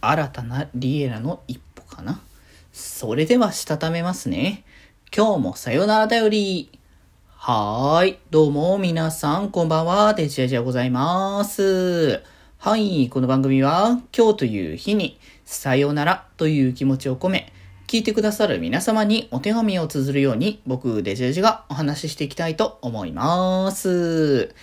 [0.00, 2.20] 新たなリエラの一歩かな。
[2.72, 4.64] それではしたためますね。
[5.14, 6.70] 今日もさよならだより。
[7.28, 8.18] はーい。
[8.30, 10.14] どうも皆さんこんばんは。
[10.14, 12.22] デジェジでございます。
[12.58, 13.10] はい。
[13.10, 17.52] この番組は今日という日にさよならという気持ちを込め、
[17.86, 24.54] 聞いてくださる皆様にお手紙を綴るように僕デジェジがお話ししていきたいと思います。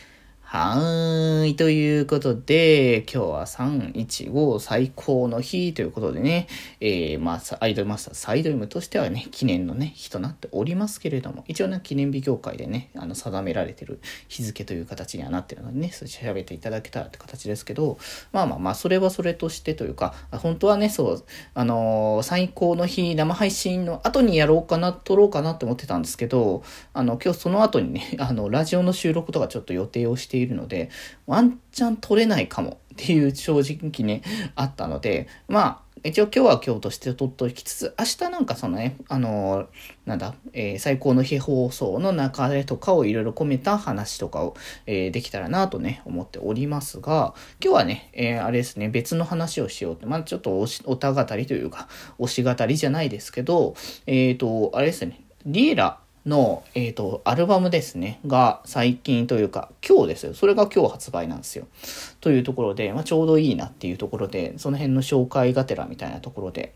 [0.49, 1.55] はーい。
[1.57, 6.47] ということで、今日は315最高の日ということでね、
[6.79, 17.97] えー、まあ、アイドルマスター、サイドルムとしてはね、記念のね、日となっておりますけれども、一応ね、記念日協会でね、あの、定められてる日付という形にはなってるのでね、それ調べていただけたらって形ですけど、
[18.31, 30.89] まあまあまあ、それはそれとしてというか、本当はね、そう、あのー、最高の日、生配信の後にやろうかな、撮ろうかなって思ってたんですけど、あの、今日その後にね、あの、ラジオの収録とかちょっと予定をしてているので、
[31.25, 34.21] ワンチャン取れないかもっていう正直ね、
[34.55, 39.67] あったので、まあ、一応今日は今日として取っておきつつ、明日なんかそのね、あのー、
[40.05, 51.87] なんだ、えー、最高の日放送の流れとかをいろいろ込めた話とかを、えー、できたらなとね、思っておりますが、今日はね、えあれですね、別の話をしようって、まあちょっとおし、おた語りというか、
[52.19, 60.33] 推し語りじゃないですけど、えっ、と、あれですね、リエラの、えっ、ー、と、アルバムですね、が最近というか、今日ですよ。
[60.33, 61.67] それが今日発売なんですよ。
[62.19, 66.73] というところで、まあ、ちょうどいいなっていうところで、その辺の紹介がてらみたいなところで、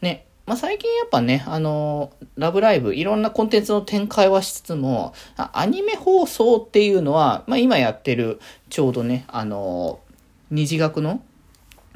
[0.00, 10.00] ね、まあ、最近やっぱね、あの、ラブライブ、いろんなコンテンツの展開はしつつも、アニメ放送っていうのは、まあ、今やってる、ちょうどね、あの、
[10.50, 11.22] 二次学の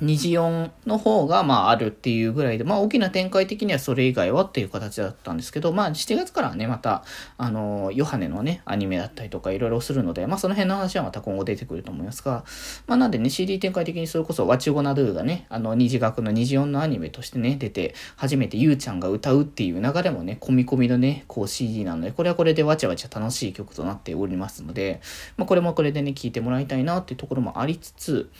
[0.00, 7.04] 虹4の方が、まあ、あるっていうぐらいで、まあ、大きな展開的にはそれ以外はっていう形だったんですけど、まあ、7月からはね、また、
[7.38, 12.44] あの、ヨハネのね、アニメだったりとかいろいろするので、まあ、その辺の話はまた今後出てくると思いますが、
[12.86, 25.00] まあ、なんでね、CD 展開的にそれこそ、ワチゴナドゥがね、あの、二次学の虹4のアニメとしてね、出て、初めてゆうちゃんが歌うっていう流れもね、込み込みのね、こう CD なので、これはこれでわちゃわちゃ楽しい曲となっておりますので、
[25.36, 28.30] まあ、これもこれでね、聴いてもらいたいなっていうところもありつつ、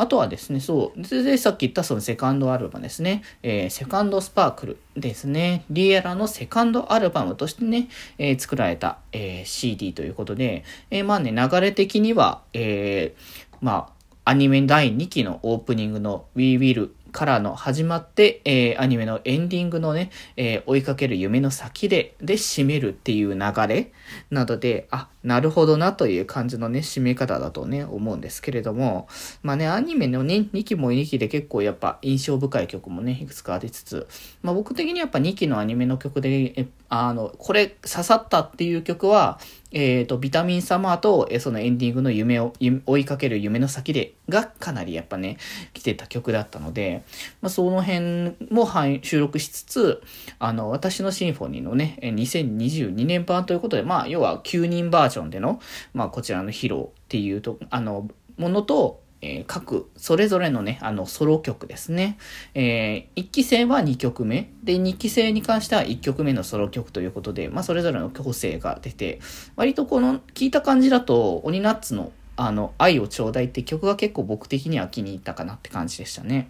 [0.00, 1.02] あとはですね、そう。
[1.02, 3.22] で、さっき言ったそのセカンドアルバムですね。
[3.42, 5.66] えー、セカンドスパークルですね。
[5.68, 13.14] リエラのセカンドアルバムとしてね、えー、作られた、えー、CD ということで、えまあね、流れ的には、え
[13.60, 13.92] ま
[14.24, 23.92] あ、アニメ第2期のオープニングの We Will からの始まって、えー、アニメのエンディングのね、えー、追いかける夢の先で、で、締めるっていう流れ
[24.30, 29.08] などで、あ、なるほどなという感じのね、締め方だとね、思うんですけれども、
[29.42, 34.06] まあね、アニメのね、2期も2期で結構やっぱ印象深い曲もね、いくつかありつつ、
[34.42, 39.38] まあ僕的にやっぱ2期のアニメの曲で、あの、これ刺さったっていう曲は、
[39.72, 42.52] えっ、ー、と、ビタミンサマーと、えそのエンディングの夢を、
[42.86, 45.36] 追いかける夢の先で、がかなりやっぱね、
[45.72, 47.02] 来てた曲だったので、
[47.40, 48.68] まあ、その辺も
[49.02, 50.02] 収録しつつ、
[50.38, 55.60] あの、私のシンフォニーのね、2022年版ということで、まあ、要は9人バージョンでの、
[55.94, 62.16] まあ、こちらの披露っていうと、あの、ものと、えー、各、それぞれのね、あの、ソロ曲ですね。
[62.54, 64.50] えー、1期生は2曲目。
[64.64, 69.20] で、2期生に関しては1曲目のソロ曲ということで、まあ、それぞれの個性が出て、
[69.56, 76.48] 割とこの、聞いた感じだと、オニナッツの、あの、愛をちょうだいって曲が結構僕的には気に入ったかなって感じでしたね。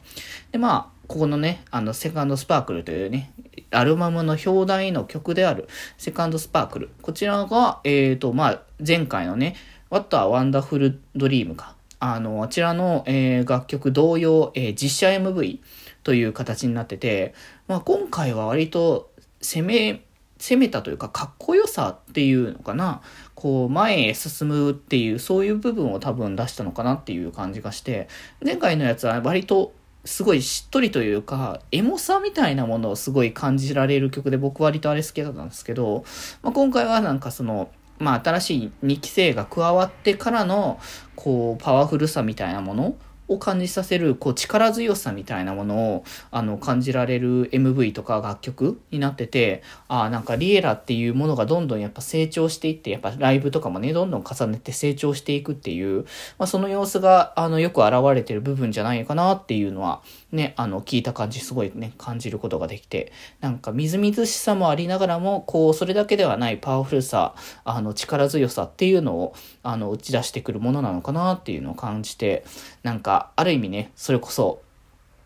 [0.53, 3.33] で、まあ、ここのね、あの、セカンドスパークルというね、
[3.73, 6.91] アルバムの表題の曲である、セカンドスパークル。
[7.03, 9.57] こちらが、えっ、ー、と、まあ、前回のね、
[9.91, 11.75] What a Wonderful Dream か。
[12.01, 15.61] あの、あちらの、えー、楽曲同様、えー、実写 MV
[16.03, 17.35] という形になってて、
[17.69, 20.03] まあ、今回は割と攻め、
[20.39, 23.03] 攻めたというか、かっこよさっていうのかな。
[23.35, 28.09] こう、前へ進むっていう、そういう部分を多分出したのかなっていう感じがして、
[28.43, 29.75] 前回のやつは割と
[30.07, 36.05] すごいしっとりというか、エモさみたいなものをすごい感じられる曲で僕割とあれ好きだったんですけど、
[36.43, 40.81] まあ、今回はなんかその、まあ、新しい2期生が加わってからの、
[41.15, 42.97] こう、パワフルさみたいなもの
[43.31, 56.03] を感じさせる、こう、力強さみたいなものを、あの、感じられる MV とか楽曲になってて、ああ、なんかリエラっていうものがどんどんやっぱ成長していって、やっぱライブとかもね、どんどん重ねて成長していくっていう、
[56.39, 72.45] まあ、その様子が、あの、よく現れてる部分じゃないかなっていうのは、ね、あの、聞いた感じすごいね、感じることができて、なんかみずみずしさもありながらも、こう、それだけではないパワフルさ、あの、力強さっていうのを、あの、打ち出してくるものなのかなっていうのを感じて、
[72.83, 74.63] なんか、ある意味ね、それこそ、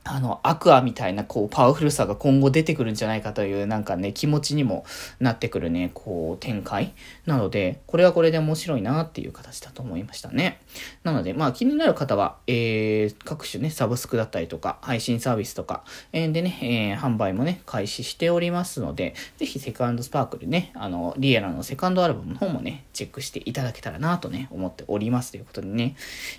[0.07, 4.85] あの、アクアみたいな、こう、パワフルさが今後出てくるんじゃないかという、なんかね、気持ちにも
[5.19, 6.93] なってくるね、こう、展開。
[7.25, 10.61] なので、これはこれで面白いなっていう形だと思いましたね。
[11.05, 25.97] なので、まあ、気になる方は、えー、各種ね、サブスクだったりとか、配信サービスとか、えー、でね、えー、販売もね、開始しておりますので、ぜひセカンドスパークルね、あの、リエラのセカンドアルバムの方もね、チェックしていただけたらなとね、思っておりますということでね、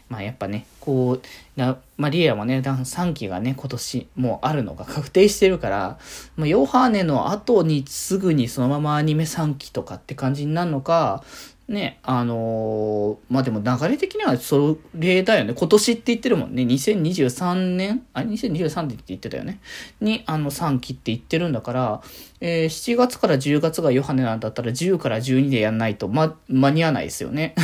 [0.08, 1.22] まあ、やっぱね、こう、
[1.60, 5.98] なまあ、リエラもね、3期がね、今年もうあるのが確定してるから、
[6.36, 11.24] まあ、ヨハネの後にすぐにそのままアニメ3期とかって感じになるのか、
[11.68, 15.56] ね、あのー、まあ、でも流れ的にはそれだよね。
[15.56, 16.62] 今年って言ってるもんね。
[16.62, 18.06] 2023年？
[18.14, 19.60] あ、2023年って言ってたよね。
[20.00, 22.02] に、あの、3期って言ってるんだから、
[22.40, 27.56] えー、7月から10月がヨハネなんだったら10から12でやんないと、ま、間に合わないですよね。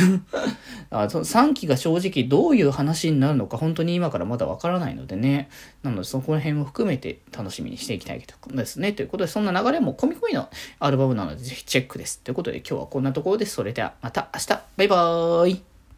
[0.90, 5.48] あ3期が正直どういう話になるのか本当に今からまだわからないのでね。
[5.82, 8.92] なのでそこら辺も含めて楽しみにしていきたいですね。
[8.92, 10.48] ということでそんな流れも込み込みの
[10.78, 12.20] アルバムなのでぜひチェックです。
[12.20, 13.54] ということで今日はこんなところです。
[13.54, 15.71] それではまた明日バイバーイ